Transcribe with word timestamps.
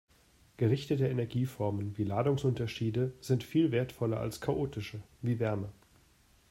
Gerichtete 0.57 1.05
Energieformen 1.07 1.95
wie 1.95 2.03
Ladungsunterschiede 2.05 3.13
sind 3.21 3.43
viel 3.43 3.71
wertvoller 3.71 4.19
als 4.19 4.41
chaotische 4.41 4.99
wie 5.21 5.37
Wärme. 5.37 5.71